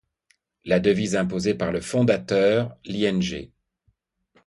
[0.65, 3.51] La devise imposée par le fondateur, l'Ing.